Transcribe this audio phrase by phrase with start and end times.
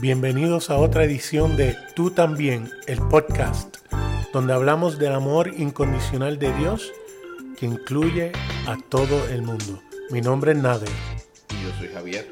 [0.00, 3.76] Bienvenidos a otra edición de Tú también, el podcast,
[4.32, 6.92] donde hablamos del amor incondicional de Dios
[7.56, 8.32] que incluye
[8.66, 9.80] a todo el mundo.
[10.10, 10.88] Mi nombre es Nader.
[11.50, 12.28] Y yo soy Javier.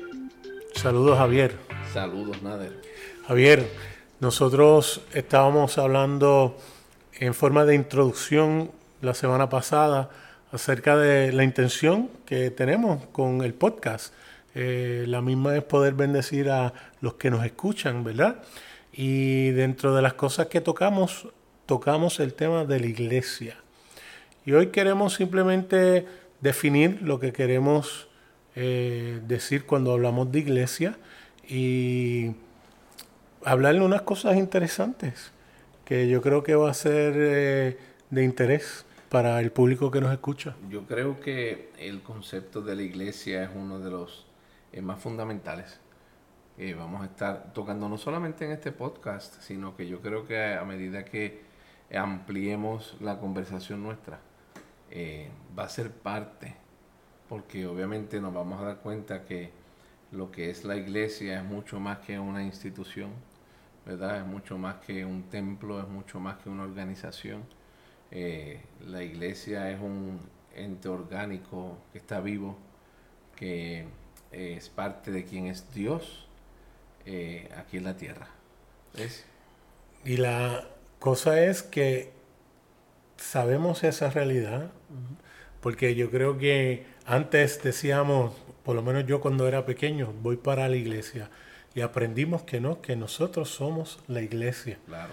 [0.75, 1.57] Saludos Javier.
[1.93, 2.83] Saludos Nader.
[3.29, 3.71] Javier,
[4.19, 6.59] nosotros estábamos hablando
[7.15, 10.11] en forma de introducción la semana pasada
[10.51, 14.13] acerca de la intención que tenemos con el podcast
[14.55, 18.43] eh, la misma es poder bendecir a los que nos escuchan, ¿verdad?
[18.93, 21.29] Y dentro de las cosas que tocamos,
[21.67, 23.57] tocamos el tema de la iglesia.
[24.45, 26.07] Y hoy queremos simplemente
[26.41, 28.09] definir lo que queremos
[28.55, 30.99] eh, decir cuando hablamos de iglesia
[31.49, 32.33] y
[33.45, 35.33] hablarle unas cosas interesantes
[35.85, 37.79] que yo creo que va a ser eh,
[38.11, 40.55] de interés para el público que nos escucha.
[40.71, 44.27] Yo creo que el concepto de la iglesia es uno de los
[44.73, 45.79] eh, más fundamentales.
[46.59, 50.55] Eh, vamos a estar tocando no solamente en este podcast, sino que yo creo que
[50.55, 51.43] a medida que
[51.95, 54.21] ampliemos la conversación nuestra,
[54.91, 56.55] eh, va a ser parte,
[57.29, 59.51] porque obviamente nos vamos a dar cuenta que
[60.11, 63.11] lo que es la iglesia es mucho más que una institución,
[63.87, 64.19] ¿verdad?
[64.21, 67.45] Es mucho más que un templo, es mucho más que una organización.
[68.87, 70.21] la iglesia es un
[70.55, 72.57] ente orgánico que está vivo,
[73.37, 73.87] que
[74.33, 76.27] es parte de quien es Dios
[77.07, 78.29] eh, aquí en la tierra.
[80.05, 80.67] Y la
[80.99, 82.13] cosa es que
[83.17, 84.71] sabemos esa realidad,
[85.61, 90.69] porque yo creo que antes decíamos, por lo menos yo cuando era pequeño, voy para
[90.69, 91.31] la iglesia,
[91.75, 94.79] y aprendimos que no, que nosotros somos la iglesia.
[94.87, 95.13] Claro.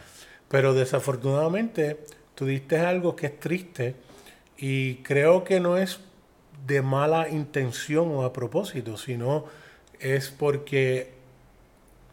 [0.50, 2.00] Pero desafortunadamente
[2.36, 3.96] tú diste algo que es triste
[4.58, 6.00] y creo que no es
[6.66, 9.46] de mala intención o a propósito, sino
[10.00, 11.12] es porque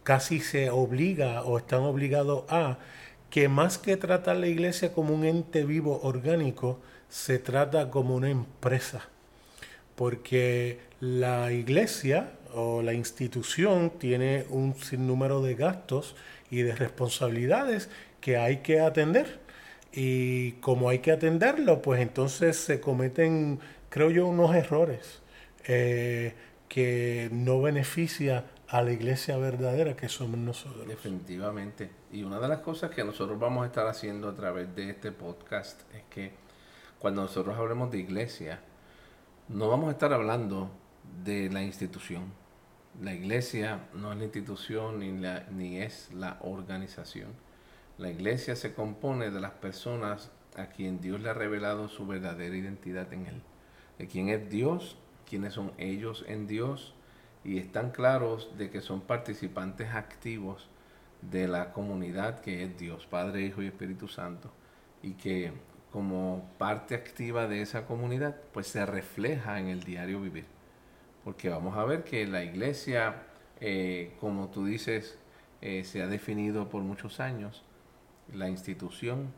[0.03, 2.79] casi se obliga o están obligados a
[3.31, 6.79] que más que tratar la iglesia como un ente vivo orgánico,
[7.09, 9.09] se trata como una empresa.
[9.95, 16.15] Porque la iglesia o la institución tiene un sinnúmero de gastos
[16.51, 17.89] y de responsabilidades
[18.21, 19.41] que hay que atender.
[19.93, 23.59] Y como hay que atenderlo, pues entonces se cometen
[23.97, 25.23] creo yo, unos errores
[25.65, 26.35] eh,
[26.69, 30.87] que no beneficia a la iglesia verdadera que somos nosotros.
[30.87, 31.91] Definitivamente.
[32.13, 35.13] Y una de las cosas que nosotros vamos a estar haciendo a través de este
[35.13, 36.33] podcast es que
[36.99, 38.61] cuando nosotros hablemos de iglesia,
[39.49, 40.71] no vamos a estar hablando
[41.25, 42.25] de la institución.
[43.01, 47.31] La iglesia no es la institución ni, la, ni es la organización.
[47.97, 52.55] La iglesia se compone de las personas a quien Dios le ha revelado su verdadera
[52.55, 53.43] identidad en Él
[53.99, 54.97] de quién es Dios,
[55.29, 56.95] quiénes son ellos en Dios
[57.45, 60.69] y están claros de que son participantes activos
[61.23, 64.51] de la comunidad que es Dios, Padre, Hijo y Espíritu Santo
[65.03, 65.53] y que
[65.93, 70.45] como parte activa de esa comunidad pues se refleja en el diario vivir.
[71.25, 73.23] Porque vamos a ver que la iglesia,
[73.61, 75.19] eh, como tú dices,
[75.63, 77.65] eh, se ha definido por muchos años,
[78.33, 79.33] la institución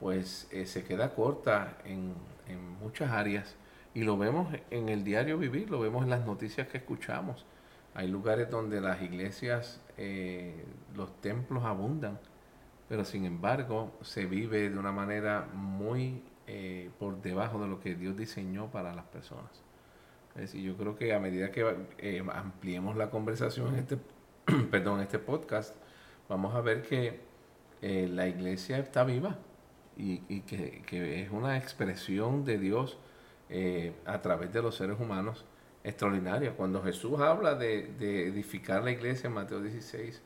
[0.00, 2.14] pues eh, se queda corta en,
[2.48, 3.56] en muchas áreas
[3.94, 7.46] y lo vemos en el diario vivir, lo vemos en las noticias que escuchamos.
[7.94, 10.64] Hay lugares donde las iglesias, eh,
[10.96, 12.18] los templos abundan,
[12.88, 17.94] pero sin embargo se vive de una manera muy eh, por debajo de lo que
[17.94, 19.62] Dios diseñó para las personas.
[20.34, 21.64] Es decir, yo creo que a medida que
[21.98, 23.98] eh, ampliemos la conversación en este,
[24.72, 25.76] perdón, este podcast,
[26.28, 27.32] vamos a ver que
[27.80, 29.36] la iglesia está viva
[29.98, 32.98] y, que, que es una expresión de Dios
[33.56, 35.44] eh, a través de los seres humanos
[35.84, 36.56] extraordinaria.
[36.56, 40.20] Cuando Jesús habla de, edificar la iglesia en Mateo 16,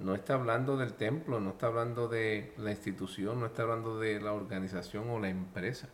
[0.00, 4.20] no está hablando del templo, no está hablando de la institución, no está hablando de
[4.20, 5.90] la organización o la empresa.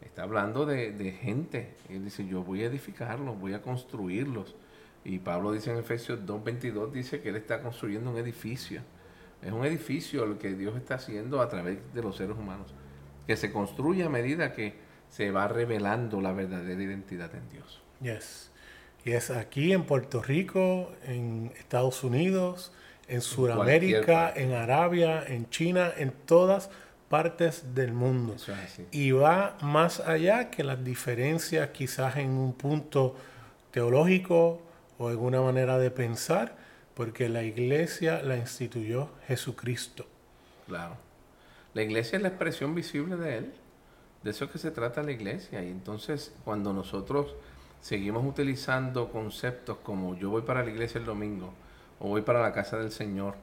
[0.00, 1.76] Está hablando de, de gente.
[1.88, 4.56] Él dice, yo voy a edificarlos, voy a construirlos.
[5.04, 8.82] Y Pablo dice en Efesios 2.22, dice que él está construyendo un edificio.
[9.40, 12.74] Es un edificio lo que Dios está haciendo a través de los seres humanos.
[13.24, 17.80] Que se construye a medida que se va revelando la verdadera identidad en Dios.
[18.00, 18.50] Yes.
[19.04, 22.72] Y es aquí en Puerto Rico, en Estados Unidos,
[23.08, 26.70] en Sudamérica, en Arabia, en China, en todas
[27.08, 28.36] partes del mundo.
[28.90, 33.16] y va más allá que las diferencias quizás en un punto
[33.70, 34.60] teológico
[34.98, 36.56] o en una manera de pensar,
[36.94, 40.06] porque la iglesia la instituyó Jesucristo.
[40.66, 40.96] Claro.
[41.72, 43.52] La iglesia es la expresión visible de Él.
[44.22, 45.62] De eso es que se trata la iglesia.
[45.62, 47.34] Y entonces cuando nosotros
[47.80, 51.52] seguimos utilizando conceptos como yo voy para la iglesia el domingo
[52.00, 53.34] o voy para la casa del Señor.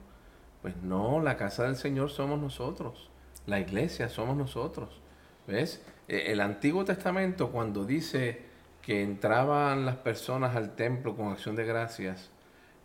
[0.61, 3.09] Pues no, la casa del Señor somos nosotros,
[3.45, 5.01] la iglesia somos nosotros.
[5.47, 5.81] ¿Ves?
[6.07, 8.41] E, el Antiguo Testamento cuando dice
[8.81, 12.29] que entraban las personas al templo con acción de gracias,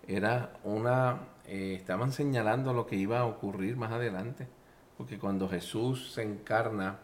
[0.06, 4.46] era una, eh, estaban señalando lo que iba a ocurrir más adelante,
[4.96, 6.98] porque cuando Jesús se encarna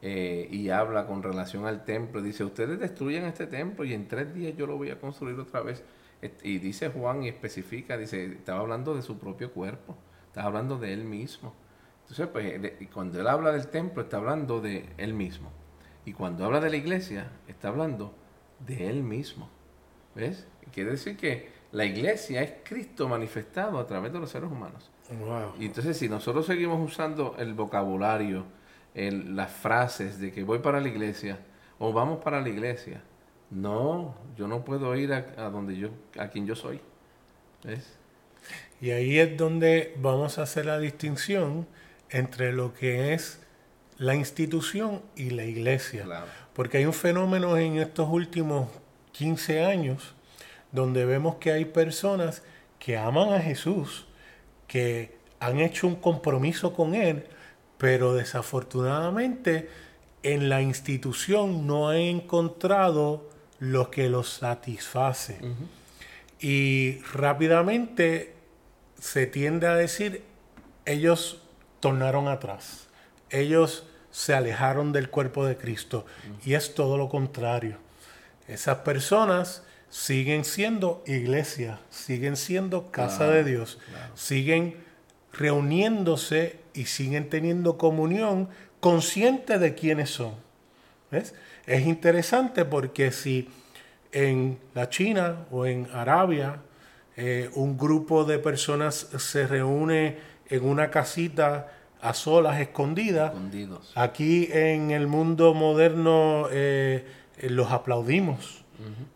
[0.00, 4.32] eh, y habla con relación al templo, dice, ustedes destruyen este templo y en tres
[4.34, 5.82] días yo lo voy a construir otra vez.
[6.42, 9.96] Y dice Juan y especifica, dice, estaba hablando de su propio cuerpo,
[10.26, 11.54] estaba hablando de él mismo.
[12.02, 15.50] Entonces, pues, cuando él habla del templo, está hablando de él mismo.
[16.04, 18.14] Y cuando habla de la iglesia, está hablando
[18.66, 19.48] de él mismo.
[20.14, 20.46] ¿Ves?
[20.72, 24.90] Quiere decir que la iglesia es Cristo manifestado a través de los seres humanos.
[25.58, 28.44] Y entonces si nosotros seguimos usando el vocabulario,
[28.98, 31.38] las frases de que voy para la iglesia
[31.78, 33.00] o vamos para la iglesia,
[33.50, 36.80] no, yo no puedo ir a, donde yo, a quien yo soy.
[37.64, 37.96] ¿Ves?
[38.80, 41.66] Y ahí es donde vamos a hacer la distinción
[42.10, 43.40] entre lo que es
[43.96, 46.06] la institución y la iglesia.
[46.52, 48.68] Porque hay un fenómeno en estos últimos
[49.12, 50.14] 15 años
[50.72, 52.42] donde vemos que hay personas
[52.78, 54.06] que aman a Jesús,
[54.66, 57.26] que han hecho un compromiso con Él,
[57.78, 59.70] pero desafortunadamente
[60.22, 63.30] en la institución no han encontrado
[63.60, 65.38] lo que los satisface.
[66.40, 68.34] Y rápidamente
[68.98, 70.22] se tiende a decir,
[70.84, 71.42] ellos
[71.80, 72.88] tornaron atrás,
[73.30, 76.06] ellos se alejaron del cuerpo de Cristo.
[76.44, 77.78] Y es todo lo contrario.
[78.48, 83.78] Esas personas siguen siendo iglesia, siguen siendo casa de Dios,
[84.14, 84.87] siguen
[85.32, 88.48] reuniéndose y siguen teniendo comunión
[88.80, 90.32] consciente de quiénes son.
[91.10, 93.48] Es interesante porque si
[94.12, 96.60] en la China o en Arabia
[97.16, 103.32] eh, un grupo de personas se reúne en una casita a solas, escondidas,
[103.96, 107.04] aquí en el mundo moderno eh,
[107.42, 108.64] los aplaudimos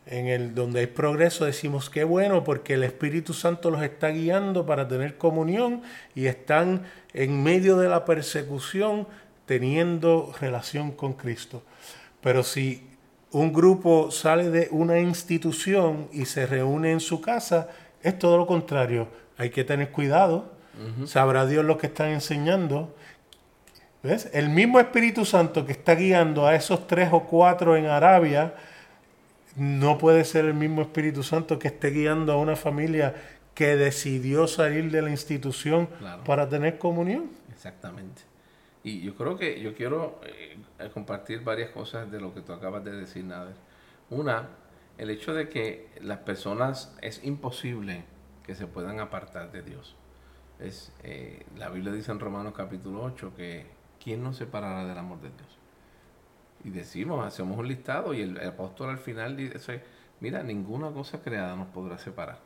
[0.07, 4.67] en el donde hay progreso decimos que bueno porque el Espíritu Santo los está guiando
[4.67, 5.83] para tener comunión
[6.15, 6.83] y están
[7.13, 9.07] en medio de la persecución
[9.47, 11.63] teniendo relación con Cristo.
[12.21, 12.87] Pero si
[13.31, 17.69] un grupo sale de una institución y se reúne en su casa,
[18.03, 19.09] es todo lo contrario.
[19.39, 20.53] Hay que tener cuidado.
[21.07, 22.95] Sabrá Dios lo que están enseñando.
[24.03, 24.29] ¿Ves?
[24.33, 28.55] El mismo Espíritu Santo que está guiando a esos tres o cuatro en Arabia,
[29.57, 33.15] no puede ser el mismo Espíritu Santo que esté guiando a una familia
[33.55, 35.89] que decidió salir de la institución
[36.25, 37.31] para tener comunión.
[37.53, 38.23] Exactamente.
[38.83, 40.57] Y yo creo que yo quiero eh,
[40.93, 43.55] compartir varias cosas de lo que tú acabas de decir, Nader.
[44.11, 44.49] Una,
[44.99, 48.05] el hecho de que las personas es imposible
[48.43, 49.95] que se puedan apartar de Dios.
[50.59, 53.67] Es, eh, la Biblia dice en Romanos capítulo 8 que
[54.03, 55.59] ¿quién nos separará del amor de Dios?
[56.65, 59.83] Y decimos, hacemos un listado y el, apóstol al final dice,
[60.21, 62.39] mira, ninguna cosa creada nos podrá separar.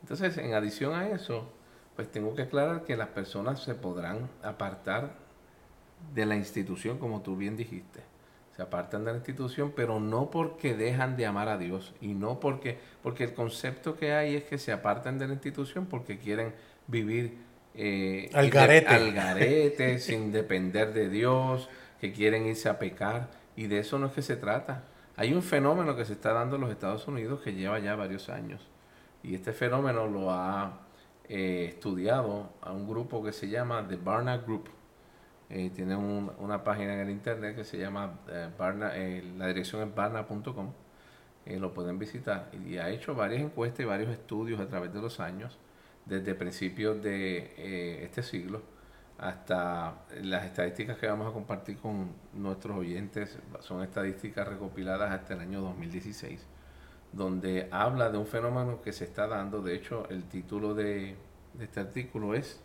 [0.00, 1.50] Entonces, en adición a eso,
[1.96, 5.10] pues tengo que aclarar que las personas se podrán apartar
[6.14, 8.00] de la institución, como tú bien dijiste.
[8.54, 12.40] Se apartan de la institución, pero no porque dejan de amar a Dios y no
[12.40, 16.54] porque, porque el concepto que hay es que se apartan de la institución porque quieren
[16.86, 17.38] vivir
[17.74, 21.68] eh, al garete, al garete sin depender de Dios,
[22.00, 23.28] que quieren irse a pecar.
[23.58, 24.84] Y de eso no es que se trata.
[25.16, 28.28] Hay un fenómeno que se está dando en los Estados Unidos que lleva ya varios
[28.28, 28.64] años.
[29.24, 30.82] Y este fenómeno lo ha
[31.28, 34.68] eh, estudiado a un grupo que se llama The Barna Group.
[35.50, 38.92] Eh, tiene una página en el internet que se llama eh, Barna,
[39.36, 40.72] la dirección es barna.com.
[41.46, 42.52] lo pueden visitar.
[42.64, 45.58] Y ha hecho varias encuestas y varios estudios a través de los años,
[46.06, 48.77] desde principios de este siglo
[49.18, 55.40] hasta las estadísticas que vamos a compartir con nuestros oyentes son estadísticas recopiladas hasta el
[55.40, 56.40] año 2016,
[57.12, 59.60] donde habla de un fenómeno que se está dando.
[59.60, 61.16] De hecho, el título de,
[61.60, 62.60] este artículo es...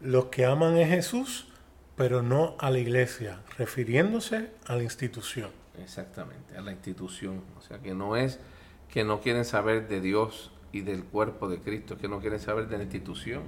[0.00, 1.48] Los que aman a Jesús,
[1.94, 5.50] pero no a la iglesia, refiriéndose a la institución.
[5.78, 7.42] Exactamente, a la institución.
[7.58, 8.40] O sea, que no es
[8.88, 12.68] que no quieren saber de Dios y del cuerpo de Cristo, que no quieren saber
[12.68, 13.42] de la institución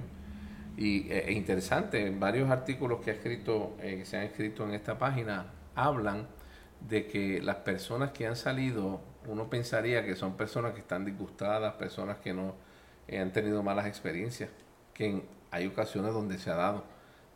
[0.77, 4.73] y es eh, interesante, varios artículos que, ha escrito, eh, que se han escrito en
[4.73, 6.27] esta página hablan
[6.81, 11.73] de que las personas que han salido, uno pensaría que son personas que están disgustadas,
[11.75, 12.55] personas que no
[13.07, 14.49] eh, han tenido malas experiencias,
[14.93, 16.83] que hay ocasiones donde se ha dado,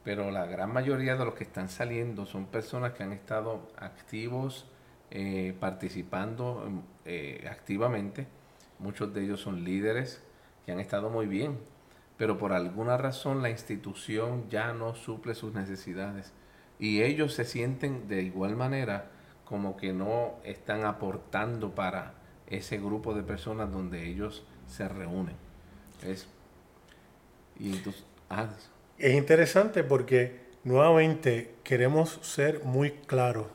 [0.03, 4.65] pero la gran mayoría de los que están saliendo son personas que han estado activos,
[5.59, 6.83] participando
[7.49, 8.27] activamente,
[8.77, 10.21] muchos de ellos son líderes
[10.65, 11.57] que han estado muy bien
[12.19, 16.33] pero por alguna razón la institución ya no suple sus necesidades
[16.77, 19.09] y ellos se sienten de igual manera
[19.45, 22.15] como que no están aportando para
[22.47, 25.35] ese grupo de personas donde ellos se reúnen.
[26.03, 26.27] Es,
[28.29, 28.49] ah,
[28.97, 33.47] es interesante porque nuevamente queremos ser muy claros.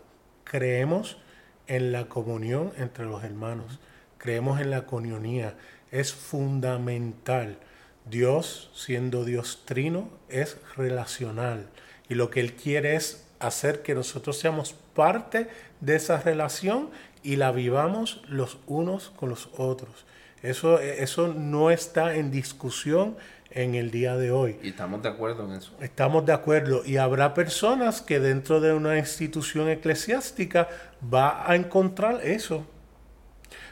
[0.45, 1.19] Creemos
[1.67, 3.79] en la comunión entre los hermanos.
[4.17, 5.55] Creemos en la conionía.
[5.91, 7.59] Es fundamental.
[8.05, 11.67] Dios, siendo Dios trino, es relacional.
[12.09, 15.49] Y lo que Él quiere es hacer que nosotros seamos parte
[15.81, 16.91] de esa relación
[17.23, 20.05] y la vivamos los unos con los otros.
[20.43, 23.17] Eso, eso no está en discusión
[23.51, 24.59] en el día de hoy.
[24.63, 25.73] Y estamos de acuerdo en eso.
[25.81, 26.83] Estamos de acuerdo.
[26.85, 30.69] Y habrá personas que dentro de una institución eclesiástica
[31.03, 32.67] va a encontrar eso.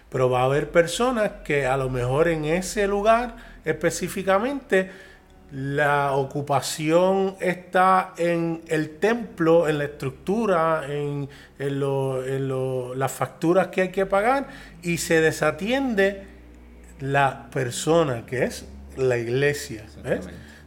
[0.08, 4.90] Pero va a haber personas que a lo mejor en ese lugar específicamente
[5.52, 11.28] la ocupación está en el templo, en la estructura, en,
[11.59, 14.49] las facturas que hay que pagar
[14.83, 16.25] y se desatiende
[17.00, 18.64] la persona que es
[18.97, 19.85] la iglesia.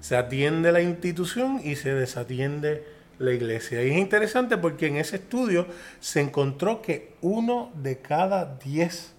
[0.02, 2.84] Se atiende la institución y se desatiende
[3.18, 3.84] la iglesia.
[3.84, 5.66] Y es interesante porque en ese estudio
[6.00, 9.14] se encontró que uno de cada diez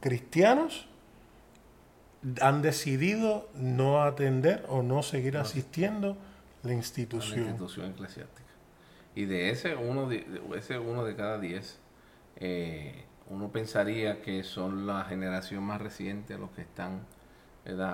[0.00, 0.88] cristianos
[2.40, 6.16] han decidido no atender o no seguir asistiendo
[6.62, 7.40] la institución.
[7.40, 8.44] la institución eclesiástica.
[9.14, 10.26] Y de ese uno de,
[10.56, 11.78] ese uno de cada diez,
[12.36, 17.02] eh, uno pensaría que son la generación más reciente los que están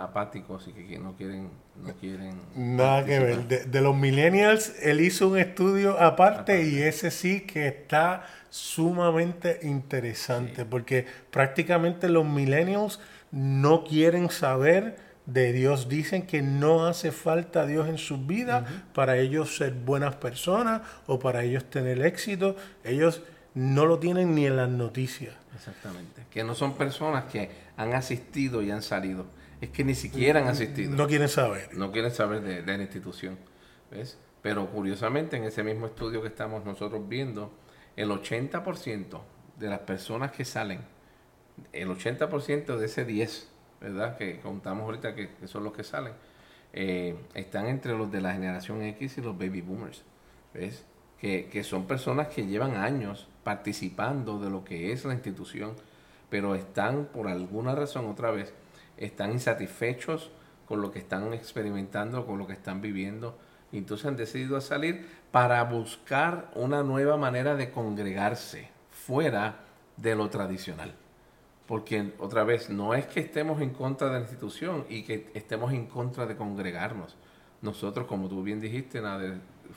[0.02, 3.68] apáticos y que, no quieren no quieren nada que ver.
[3.70, 10.64] de, los millennials él hizo un estudio aparte, y ese sí que está sumamente interesante
[10.64, 12.98] porque prácticamente los millennials
[13.30, 14.96] no quieren saber
[15.26, 15.88] de Dios.
[15.88, 21.18] Dicen que no hace falta Dios en sus vidas para ellos ser buenas personas o
[21.18, 22.56] para ellos tener éxito.
[22.84, 23.22] Ellos
[23.54, 25.34] no lo tienen ni en las noticias.
[25.54, 26.24] Exactamente.
[26.30, 29.26] Que no son personas que han asistido y han salido.
[29.60, 30.96] Es que ni siquiera han asistido.
[30.96, 31.74] No quieren saber.
[31.74, 33.36] No quieren saber de, de la institución.
[33.90, 34.18] ¿Ves?
[34.42, 37.52] Pero curiosamente en ese mismo estudio que estamos nosotros viendo,
[37.96, 39.20] el 80%
[39.58, 40.80] de las personas que salen
[41.72, 43.48] el 80% de ese 10,
[43.80, 44.16] ¿verdad?
[44.16, 46.12] Que contamos ahorita que, son los que salen,
[46.72, 50.02] eh, están entre los de la generación X y los baby boomers,
[50.54, 50.84] ¿ves?
[51.20, 55.74] Que, que son personas que llevan años participando de lo que es la institución,
[56.30, 58.54] pero están por alguna razón otra vez,
[58.96, 60.30] están insatisfechos
[60.66, 63.36] con lo que están experimentando, con lo que están viviendo,
[63.72, 69.56] y entonces han decidido salir para buscar una nueva manera de congregarse fuera
[69.96, 70.94] de lo tradicional.
[71.70, 75.72] Porque otra vez, no es que estemos en contra de la institución y que estemos
[75.72, 77.14] en contra de congregarnos.
[77.62, 79.00] Nosotros, como tú bien dijiste,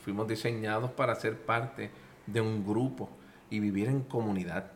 [0.04, 1.92] fuimos diseñados para ser parte
[2.26, 3.12] de un grupo
[3.52, 4.72] y vivir en comunidad.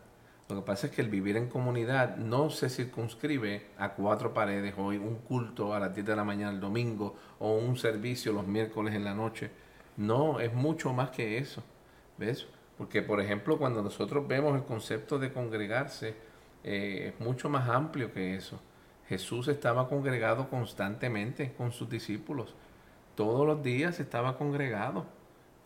[0.48, 4.74] Lo que pasa es que el vivir en comunidad no se circunscribe a cuatro paredes,
[4.78, 8.46] hoy un culto a las 10 de la mañana el domingo o un servicio los
[8.46, 9.50] miércoles en la noche.
[9.96, 11.64] No, es mucho más que eso.
[12.16, 12.46] ¿Ves?
[12.76, 16.27] Porque, por ejemplo, cuando nosotros vemos el concepto de congregarse,
[16.64, 18.60] eh, es mucho más amplio que eso.
[19.08, 22.54] Jesús estaba congregado constantemente con sus discípulos.
[23.14, 25.06] Todos los días estaba congregado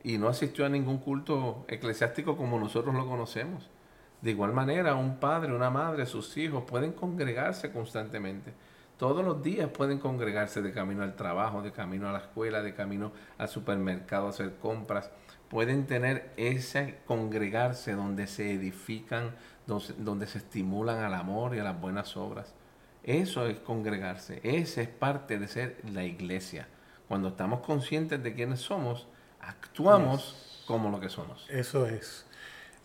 [0.05, 3.69] y no asistió a ningún culto eclesiástico como nosotros lo conocemos.
[4.21, 8.55] De igual manera, un padre, una madre, sus hijos pueden congregarse constantemente.
[8.97, 12.73] Todos los días pueden congregarse de camino al trabajo, de camino a la escuela, de
[12.73, 15.11] camino al supermercado a hacer compras.
[15.52, 19.32] Pueden tener ese congregarse donde se edifican
[19.66, 22.54] donde, se estimulan al amor y a las buenas obras.
[23.04, 26.68] Eso es congregarse, esa es parte de ser la iglesia.
[27.06, 29.06] Cuando estamos conscientes de quiénes somos,
[29.40, 31.47] actuamos como lo que somos.
[31.50, 32.25] Eso es.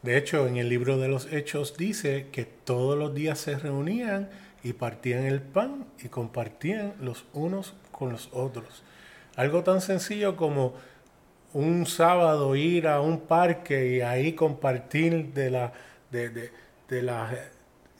[0.01, 4.29] De hecho, en el libro de los Hechos dice que todos los días se reunían
[4.61, 8.83] y partían el pan y compartían los unos con los otros.
[9.37, 10.73] Algo tan sencillo como
[11.53, 15.73] un sábado ir a un parque y ahí compartir de la,
[16.11, 16.51] de,
[16.89, 17.31] de la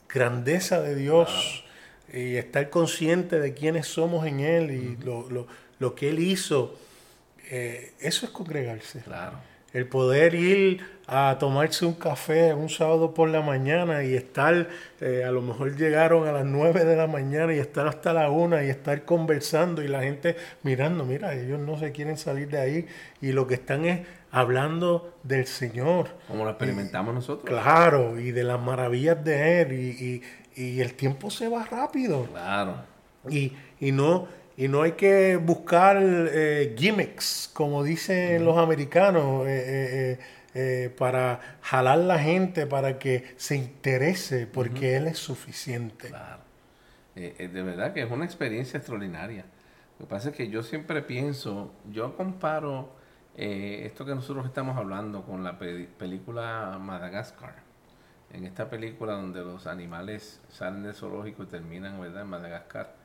[0.10, 1.64] grandeza de Dios
[2.12, 6.78] y estar consciente de quiénes somos en Él y lo, que Él hizo,
[7.50, 9.02] eh, eso es congregarse.
[9.02, 9.40] Claro.
[9.74, 14.68] El poder ir a tomarse un café un sábado por la mañana y estar,
[15.00, 18.30] eh, a lo mejor llegaron a las 9 de la mañana y estar hasta la
[18.30, 22.60] una y estar conversando y la gente mirando, mira, ellos no se quieren salir de
[22.60, 22.86] ahí
[23.22, 26.10] y lo que están es hablando del Señor.
[26.28, 27.46] Como lo experimentamos nosotros.
[27.48, 30.22] Claro, y de las maravillas de Él, y,
[30.56, 32.26] y, el tiempo se va rápido.
[32.26, 32.76] Claro.
[33.30, 40.20] Y, y, no, y no hay que buscar eh, gimmicks, como dicen los americanos, eh,
[40.54, 46.10] eh, para jalar la gente, para que se interese, porque Él es suficiente.
[46.10, 46.42] Claro.
[47.16, 49.46] de verdad que es una experiencia extraordinaria.
[50.00, 52.96] Lo que pasa es que yo siempre pienso, yo comparo
[53.36, 57.56] esto que nosotros estamos hablando con la película Madagascar.
[58.34, 62.24] En esta película donde los animales salen del zoológico y terminan ¿verdad?
[62.24, 62.97] en Madagascar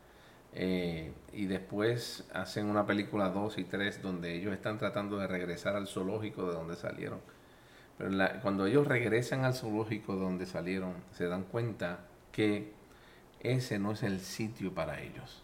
[0.55, 5.77] eh, y después hacen una película 2 y 3 donde ellos están tratando de regresar
[5.77, 7.21] al zoológico de donde salieron.
[7.97, 8.11] Pero
[8.43, 12.01] cuando ellos regresan al zoológico de donde salieron, se dan cuenta
[12.33, 12.73] que
[13.41, 15.43] ese no es el sitio para ellos.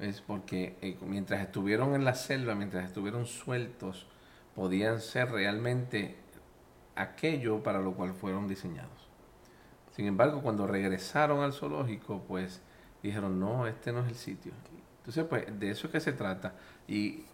[0.00, 4.06] Es porque eh, mientras estuvieron en la selva, mientras estuvieron sueltos,
[4.54, 6.16] podían ser realmente
[6.96, 9.08] aquello para lo cual fueron diseñados.
[9.92, 12.60] Sin embargo, cuando regresaron al zoológico, pues
[13.08, 14.52] dijeron, no, este no es el sitio.
[14.98, 16.54] Entonces, pues de eso es que se trata.
[16.88, 17.24] Y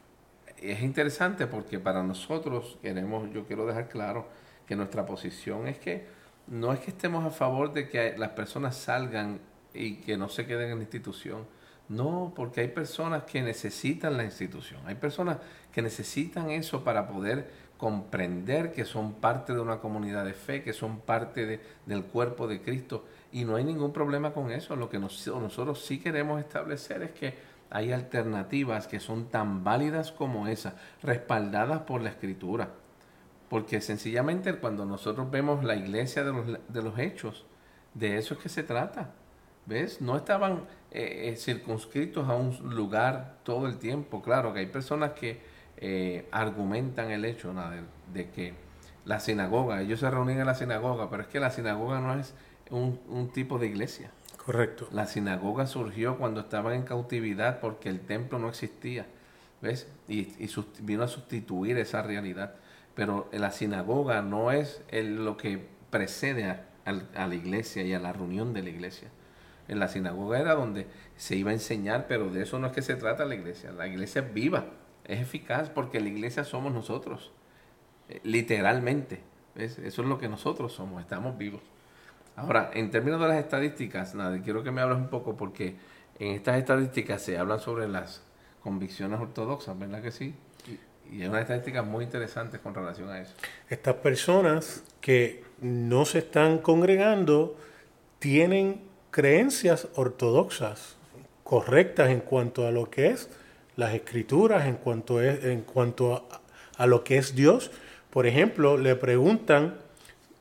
[0.61, 4.27] es interesante porque para nosotros queremos, yo quiero dejar claro
[4.67, 6.07] que nuestra posición es que
[6.47, 9.41] no es que estemos a favor de que las personas salgan
[9.73, 11.47] y que no se queden en la institución.
[11.89, 14.81] No, porque hay personas que necesitan la institución.
[14.87, 15.39] Hay personas
[15.73, 20.73] que necesitan eso para poder comprender que son parte de una comunidad de fe, que
[20.73, 24.77] son parte del cuerpo de Cristo y no hay ningún problema con eso.
[24.77, 27.35] Lo que nosotros sí queremos establecer es que
[27.71, 32.71] hay alternativas que son tan válidas como esa, respaldadas por la escritura.
[33.49, 37.47] Porque sencillamente cuando nosotros vemos la iglesia de los, de los hechos,
[37.95, 39.13] de eso es que se trata.
[39.67, 40.01] ¿Ves?
[40.01, 44.23] No estaban eh, eh, circunscritos a un lugar todo el tiempo.
[44.23, 45.41] Claro que hay personas que
[45.77, 47.55] eh, argumentan el hecho
[48.13, 48.55] de que
[49.05, 52.35] la sinagoga, ellos se reunían en la sinagoga, pero es que la sinagoga no es
[52.71, 54.11] un, tipo de iglesia.
[54.45, 54.89] Correcto.
[54.93, 59.07] La sinagoga surgió cuando estaban en cautividad porque el templo no existía.
[59.61, 59.89] ¿Ves?
[60.09, 60.33] Y,
[60.81, 62.55] vino a sustituir esa realidad.
[62.95, 68.53] Pero la sinagoga no es lo que precede a, la iglesia y a la reunión
[68.53, 69.09] de la iglesia.
[69.69, 72.83] En la sinagoga era donde se iba a enseñar, pero de eso no es que
[72.83, 73.71] se trata la iglesia.
[73.73, 74.67] La iglesia es viva,
[75.05, 77.31] es eficaz porque la iglesia somos nosotros,
[78.09, 79.21] eh, literalmente.
[79.55, 81.63] Eso es lo que nosotros somos, estamos vivos.
[82.37, 85.77] Ahora, en términos de las estadísticas, nada, quiero que me hables un poco porque
[86.19, 88.23] en estas estadísticas se hablan sobre las
[88.63, 90.35] convicciones ortodoxas, ¿verdad que sí?
[91.11, 93.35] Y, hay unas estadísticas muy interesantes con relación a eso.
[93.69, 97.57] Estas personas que no se están congregando
[98.21, 100.97] tienen creencias ortodoxas
[101.43, 103.29] correctas en cuanto a lo que es
[103.77, 106.29] las escrituras, en cuanto, es, en cuanto
[106.77, 107.73] a lo que es Dios.
[108.11, 109.79] Por ejemplo, le preguntan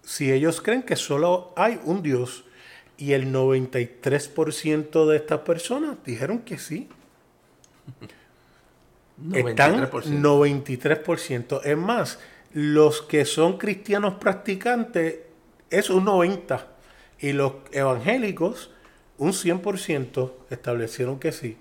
[0.09, 2.43] si ellos creen que solo hay un Dios
[2.97, 6.89] y el 93% de estas personas dijeron que sí.
[9.21, 9.47] 93%.
[9.49, 11.61] Están 93%.
[11.63, 12.17] Es más,
[12.53, 15.19] los que son cristianos practicantes
[15.69, 16.63] es un 90%
[17.19, 18.71] y los evangélicos
[19.19, 21.55] un 100% establecieron que sí.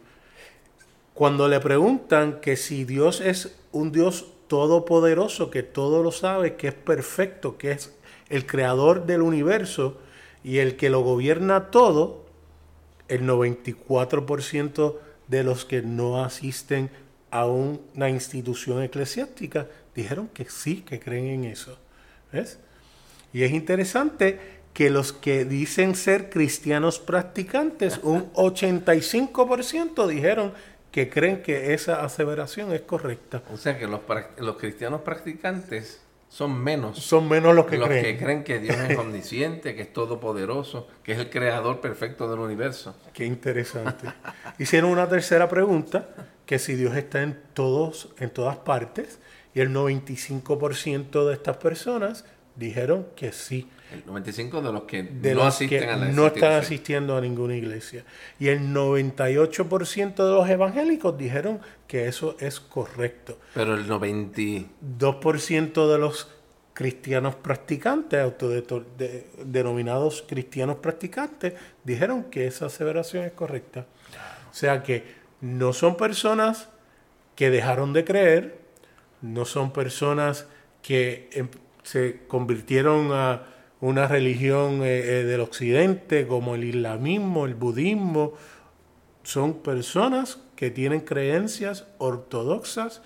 [1.12, 6.68] Cuando le preguntan que si Dios es un Dios todopoderoso, que todo lo sabe, que
[6.68, 7.97] es perfecto, que es
[8.28, 9.98] el creador del universo
[10.44, 12.24] y el que lo gobierna todo,
[13.08, 14.96] el 94%
[15.28, 16.90] de los que no asisten
[17.30, 21.78] a una institución eclesiástica dijeron que sí, que creen en eso.
[22.32, 22.58] ¿Ves?
[23.32, 30.52] Y es interesante que los que dicen ser cristianos practicantes, un 85% dijeron
[30.92, 33.42] que creen que esa aseveración es correcta.
[33.52, 34.00] O sea que los,
[34.38, 36.98] los cristianos practicantes son menos.
[36.98, 38.04] Son menos los que los creen.
[38.04, 42.40] que creen que Dios es omnisciente, que es todopoderoso, que es el creador perfecto del
[42.40, 42.94] universo.
[43.12, 44.06] Qué interesante.
[44.58, 46.08] Hicieron una tercera pregunta,
[46.44, 49.18] que si Dios está en todos, en todas partes,
[49.54, 52.24] y el 95% de estas personas
[52.58, 53.68] dijeron que sí.
[53.92, 58.04] El 95 de los que no asisten a la no están asistiendo a ninguna iglesia.
[58.38, 63.38] Y el 98% de los evangélicos dijeron que eso es correcto.
[63.54, 66.28] Pero el 92% de los
[66.74, 68.30] cristianos practicantes,
[69.44, 73.86] denominados cristianos practicantes, dijeron que esa aseveración es correcta.
[74.50, 76.68] O sea que no son personas
[77.36, 78.58] que dejaron de creer,
[79.22, 80.46] no son personas
[80.82, 81.48] que em,
[81.88, 83.44] se convirtieron a
[83.80, 88.34] una religión eh, eh, del occidente como el islamismo, el budismo,
[89.22, 93.00] son personas que tienen creencias ortodoxas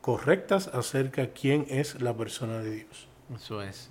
[0.00, 3.08] correctas acerca de quién es la persona de Dios.
[3.34, 3.90] Eso es.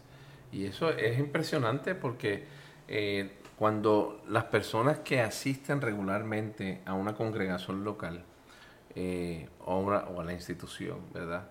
[0.53, 2.45] Y eso es impresionante porque
[2.87, 8.23] eh, cuando las personas que asisten regularmente a una congregación local
[8.95, 11.49] eh, o, a la institución, ¿verdad?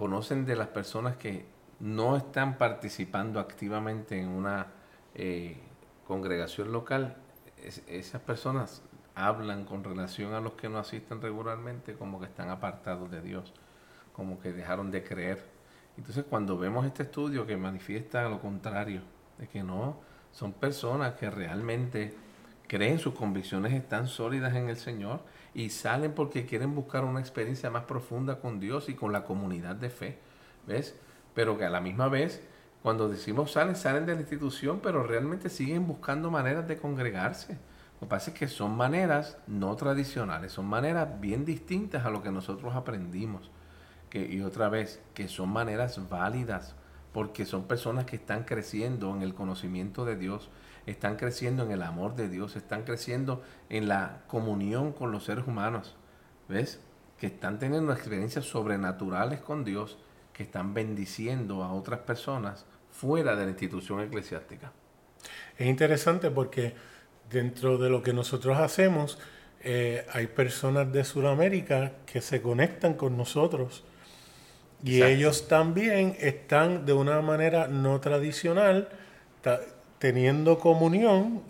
[0.00, 1.44] Conocen de las personas que
[1.78, 4.68] no están participando activamente en una
[5.14, 5.58] eh,
[6.06, 7.18] congregación local,
[7.86, 8.82] esas personas
[9.14, 13.52] hablan con relación a los que no asisten regularmente como que están apartados de Dios,
[14.14, 15.44] como que dejaron de creer.
[15.98, 19.02] Entonces cuando vemos este estudio que manifiesta lo contrario,
[19.36, 19.98] de que no,
[20.32, 22.16] son personas que realmente
[22.70, 27.68] creen, sus convicciones están sólidas en el Señor y salen porque quieren buscar una experiencia
[27.68, 30.20] más profunda con Dios y con la comunidad de fe,
[30.68, 30.94] ¿ves?
[31.34, 32.40] Pero que a la misma vez,
[32.80, 37.54] cuando decimos salen, salen de la institución, pero realmente siguen buscando maneras de congregarse.
[37.94, 42.22] Lo que pasa es que son maneras no tradicionales, son maneras bien distintas a lo
[42.22, 43.50] que nosotros aprendimos.
[44.10, 46.76] Que, y otra vez, que son maneras válidas,
[47.12, 50.50] porque son personas que están creciendo en el conocimiento de Dios,
[50.90, 55.46] están creciendo en el amor de Dios, están creciendo en la comunión con los seres
[55.46, 55.96] humanos,
[56.48, 56.80] ¿ves?
[57.18, 59.98] Que están teniendo experiencias sobrenaturales con Dios,
[60.32, 64.72] que están bendiciendo a otras personas fuera de la institución eclesiástica.
[65.56, 66.74] Es interesante porque
[67.30, 69.18] dentro de lo que nosotros hacemos,
[69.62, 73.84] eh, hay personas de Sudamérica que se conectan con nosotros
[74.82, 78.88] y ellos también están de una manera no tradicional
[80.00, 81.42] teniendo comunión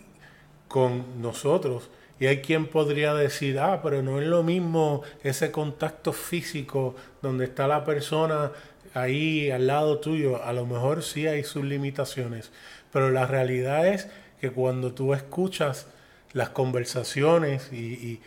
[0.69, 1.89] con nosotros.
[2.19, 7.47] Y hay quien podría decir, ah, pero no es lo mismo ese contacto físico donde
[7.47, 8.53] está la persona
[8.93, 10.45] ahí al lado tuyo.
[10.45, 12.51] A lo mejor sí hay sus limitaciones,
[12.93, 14.09] pero la realidad es
[14.39, 15.87] que cuando tú escuchas
[16.33, 18.21] las conversaciones y,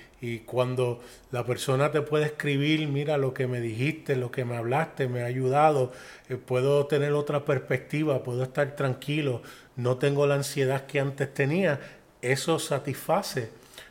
[0.46, 5.10] cuando la persona te puede escribir, mira lo que me dijiste, lo que me hablaste,
[5.10, 5.92] me ha ayudado,
[6.30, 9.42] eh, puedo tener otra perspectiva, puedo estar tranquilo,
[9.76, 11.82] no tengo la ansiedad que antes tenía,
[12.22, 13.50] eso satisface,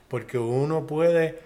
[0.09, 1.38] porque uno puede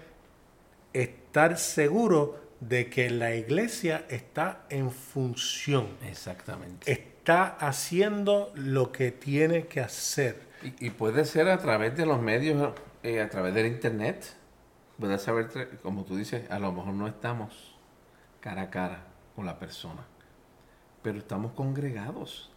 [0.93, 5.89] estar seguro de que la iglesia está en función.
[6.09, 6.91] Exactamente.
[6.91, 10.46] Está haciendo lo que tiene que hacer.
[10.81, 12.73] Y, puede ser a través de los medios,
[13.05, 14.35] eh, a través del internet.
[14.99, 17.77] Puedes saber, como tú dices, a lo mejor no estamos
[18.41, 20.05] cara a cara con la persona,
[21.03, 22.51] pero estamos congregados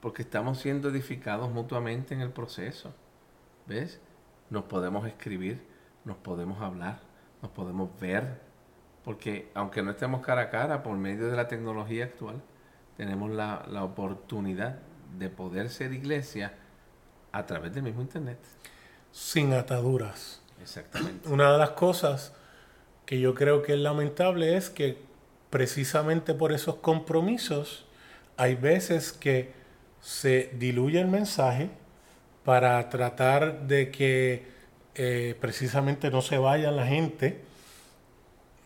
[0.00, 2.94] porque estamos siendo edificados mutuamente en el proceso.
[3.66, 4.00] ¿Ves?
[4.48, 5.66] Nos podemos escribir,
[6.04, 7.00] nos podemos hablar,
[7.40, 8.40] nos podemos ver,
[9.02, 12.40] porque aunque no estemos cara a cara por medio de la tecnología actual,
[12.96, 14.78] tenemos la, la oportunidad
[15.18, 16.54] de poder ser iglesia
[17.32, 18.38] a través del mismo Internet.
[19.10, 20.40] Sin ataduras.
[20.62, 21.28] Exactamente.
[21.28, 22.32] Una de las cosas
[23.06, 24.98] que yo creo que es lamentable es que
[25.50, 27.84] precisamente por esos compromisos
[28.36, 29.52] hay veces que
[30.00, 31.70] se diluye el mensaje
[32.44, 34.46] para tratar de que
[34.94, 37.40] eh, precisamente no se vaya la gente,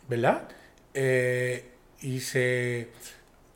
[0.08, 0.48] ¿verdad?
[0.94, 2.90] Eh, y se...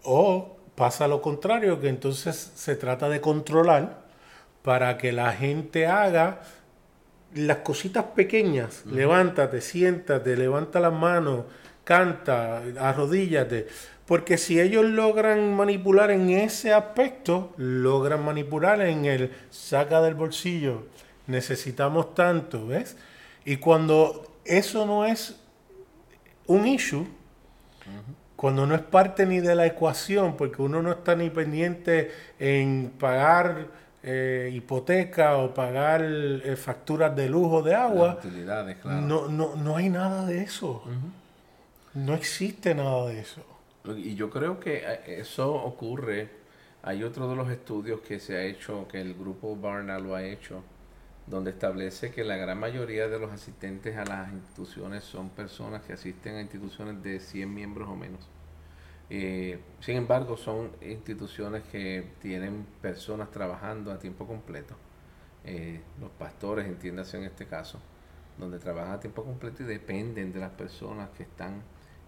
[0.02, 3.99] o pasa lo contrario, que entonces se trata de controlar
[4.62, 6.40] para que la gente haga
[7.34, 8.84] las cositas pequeñas.
[8.86, 11.44] Levántate, siéntate, levanta las manos,
[11.84, 13.68] canta, arrodíllate.
[14.06, 20.86] Porque si ellos logran manipular en ese aspecto, logran manipular en el saca del bolsillo.
[21.28, 22.96] Necesitamos tanto, ¿ves?
[23.44, 25.36] Y cuando eso no es
[26.46, 27.06] un issue,
[28.34, 32.92] cuando no es parte ni de la ecuación, porque uno no está ni pendiente en
[32.98, 33.68] pagar
[34.02, 38.18] eh, hipoteca o pagar eh, facturas de lujo de agua,
[38.84, 40.82] no, no, no hay nada de eso.
[41.94, 43.42] No existe nada de eso.
[43.96, 46.40] Y yo creo que eh, eso ocurre.
[46.82, 50.24] Hay otro de los estudios que se ha hecho, que el grupo Barna lo ha
[50.24, 50.62] hecho,
[51.26, 55.92] donde establece que la gran mayoría de los asistentes a las instituciones son personas que
[55.92, 58.26] asisten a instituciones de 100 miembros o menos.
[59.10, 64.76] Eh, sin embargo, son instituciones que tienen personas trabajando a tiempo completo.
[65.44, 67.80] Eh, los pastores, entiéndase en este caso,
[68.38, 71.62] donde trabajan a tiempo completo y dependen de las personas que están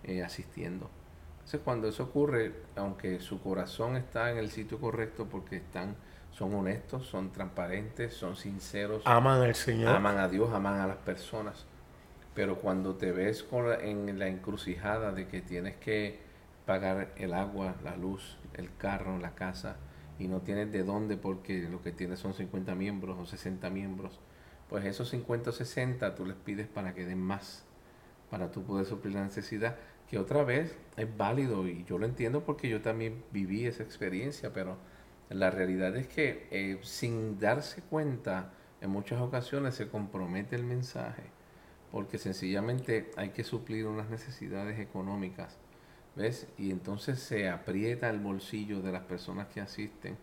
[0.05, 0.89] eh, asistiendo.
[1.35, 5.97] Entonces cuando eso ocurre, aunque su corazón está en el sitio correcto porque están,
[6.31, 10.99] son honestos, son transparentes, son sinceros, aman al Señor, aman a Dios, aman a las
[10.99, 11.67] personas,
[12.33, 16.21] pero cuando te ves con en la encrucijada de que tienes que
[16.67, 19.77] pagar el agua, la luz, el carro, la casa,
[20.19, 24.21] y no tienes de dónde porque lo que tienes son 50 miembros o 60 miembros,
[24.69, 27.65] pues esos 50 o 60 tú les pides para que den más,
[28.31, 29.77] para tú poder suplir la necesidad
[30.09, 34.53] que otra vez es válido y yo lo entiendo porque yo también viví esa experiencia,
[34.53, 34.77] pero
[35.31, 41.23] La realidad es que eh, sin darse cuenta, en muchas ocasiones se compromete el mensaje,
[41.91, 45.59] porque sencillamente hay que suplir unas necesidades económicas,
[46.17, 46.47] ¿ves?
[46.59, 50.17] Y entonces se aprieta el bolsillo de las personas que asisten.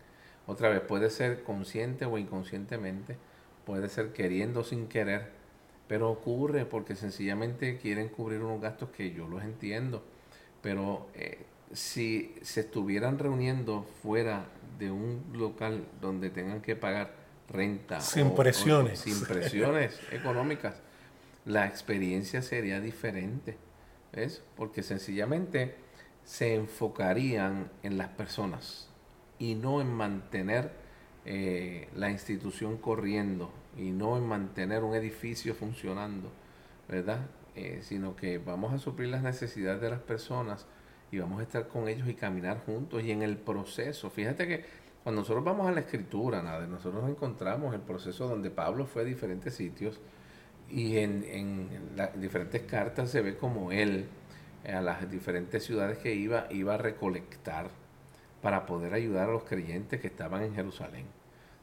[0.47, 3.17] Otra vez, puede ser consciente o inconscientemente,
[3.65, 5.29] puede ser queriendo sin querer,
[5.87, 10.03] pero ocurre porque sencillamente quieren cubrir unos gastos que yo los entiendo,
[10.61, 11.39] pero eh,
[11.73, 14.45] si se estuvieran reuniendo fuera
[14.79, 17.13] de un local donde tengan que pagar
[17.49, 17.99] renta.
[17.99, 18.99] Sin presiones.
[18.99, 20.75] sin presiones económicas,
[21.45, 23.57] la experiencia sería diferente.
[24.13, 24.43] ¿Ves?
[24.55, 25.75] Porque sencillamente
[26.23, 28.89] se enfocarían en las personas
[29.37, 30.71] y no en mantener
[31.25, 36.31] eh, la institución corriendo y no en mantener un edificio funcionando,
[36.87, 37.27] ¿verdad?
[37.55, 40.65] Eh, sino que vamos a suplir las necesidades de las personas
[41.11, 44.09] y vamos a estar con ellos y caminar juntos y en el proceso.
[44.09, 44.65] Fíjate que
[45.03, 49.05] cuando nosotros vamos a la escritura, nada, nosotros encontramos el proceso donde Pablo fue a
[49.05, 49.99] diferentes sitios
[50.71, 54.07] y en, en las diferentes cartas se ve como él
[54.63, 57.69] eh, a las diferentes ciudades que iba, iba a recolectar
[58.41, 61.05] para poder ayudar a los creyentes que estaban en Jerusalén.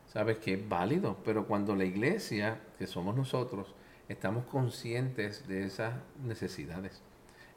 [0.07, 3.75] Sabes que es válido, pero cuando la iglesia, que somos nosotros,
[4.09, 7.03] estamos conscientes de esas necesidades,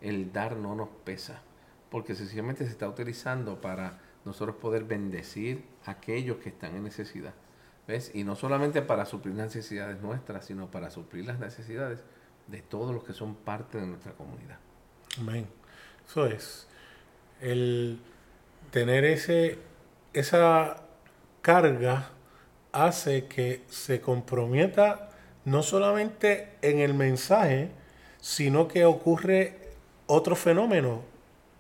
[0.02, 1.42] el dar no nos pesa
[1.90, 7.34] porque sencillamente se está utilizando para nosotros poder bendecir a aquellos que están en necesidad.
[8.14, 12.04] Y no solamente para suplir necesidades nuestras, sino para suplir las necesidades
[12.48, 14.58] de todos los que son parte de nuestra comunidad.
[15.20, 15.48] Amén.
[16.08, 16.68] Eso es.
[17.42, 18.00] El
[18.72, 19.58] tener ese,
[20.14, 20.84] esa
[21.42, 22.10] carga
[22.72, 25.10] hace que se comprometa
[25.46, 27.72] no solamente en el mensaje,
[28.20, 29.72] sino que ocurre
[30.06, 31.02] otro fenómeno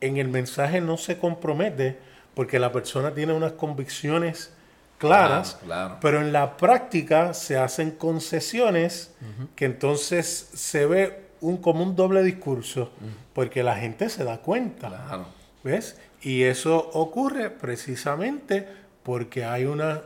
[0.01, 1.97] en el mensaje no se compromete
[2.33, 4.53] porque la persona tiene unas convicciones
[4.99, 5.57] claras,
[6.01, 9.11] pero en la práctica se hacen concesiones
[9.55, 12.91] que entonces se ve un, como un doble discurso,
[13.33, 15.25] porque la gente se da cuenta.
[15.63, 15.97] ¿Ves?
[16.21, 18.67] Y eso ocurre precisamente
[19.03, 20.01] porque hay unas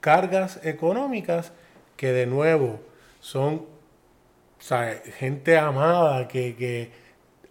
[0.00, 1.52] cargas económicas
[1.96, 2.80] que de nuevo
[3.20, 3.66] son
[5.18, 6.90] gente amada que, que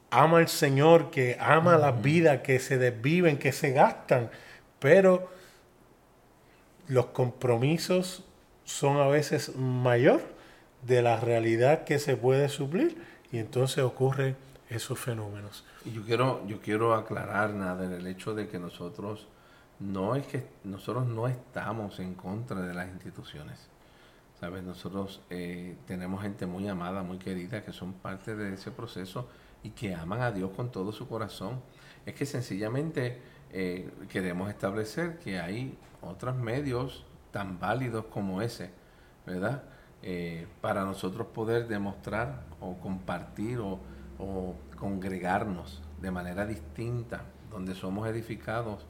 [0.10, 4.30] ama al Señor, que ama la vida, que se desviven, que se gastan,
[4.80, 5.37] pero
[6.88, 8.24] los compromisos
[8.64, 10.22] son a veces mayor
[10.86, 12.98] de la realidad que se puede suplir
[13.32, 14.36] y entonces ocurren
[14.70, 15.64] esos fenómenos.
[15.86, 19.28] Yo quiero, yo quiero aclarar nada en el hecho de que nosotros
[19.80, 23.70] no es que nosotros no estamos en contra de las instituciones.
[24.40, 29.28] Sabes, nosotros eh, tenemos gente muy amada, muy querida, que son parte de ese proceso
[29.64, 31.62] y que aman a Dios con todo su corazón.
[32.06, 33.20] Es que sencillamente
[33.52, 38.72] eh, queremos establecer que hay otros medios tan válidos como ese,
[39.26, 39.64] ¿verdad?
[40.04, 43.80] Eh, para nosotros poder demostrar o compartir o,
[44.78, 48.86] congregarnos de manera distinta, donde somos edificados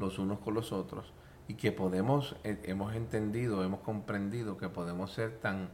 [0.00, 1.12] los unos con los otros
[1.46, 5.70] y que podemos, eh, hemos entendido, hemos comprendido que podemos ser tan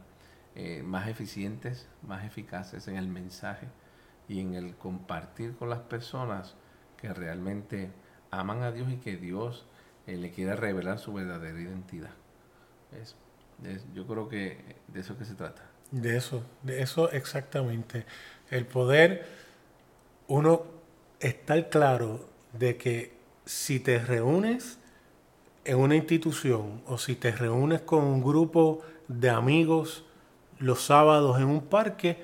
[0.83, 3.69] más eficientes, más eficaces en el mensaje
[4.27, 6.55] y en el compartir con las personas
[6.97, 7.91] que realmente
[8.31, 9.65] aman a Dios y que Dios
[10.07, 12.11] eh, le quiere revelar su verdadera identidad.
[13.93, 15.63] yo creo que de eso que se trata.
[15.91, 18.05] De eso, de eso exactamente.
[18.49, 19.27] El poder,
[20.27, 20.63] uno
[21.19, 23.13] estar claro de que
[23.45, 24.77] si te reúnes
[25.65, 30.05] en una institución o si te reúnes con un grupo de amigos
[30.59, 32.17] los sábados en un parque,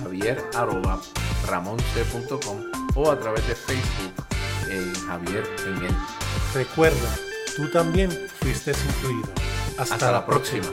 [0.02, 1.00] javier arroba
[2.94, 4.12] o a través de Facebook
[4.68, 5.96] en Javier en él.
[6.52, 7.16] Recuerda,
[7.56, 9.28] tú también fuiste incluido.
[9.78, 10.66] Hasta, la próxima.